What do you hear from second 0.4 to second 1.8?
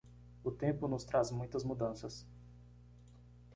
O tempo nos traz muitas